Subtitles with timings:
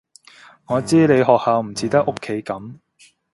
[0.65, 2.73] 我知你學校唔似得屋企噉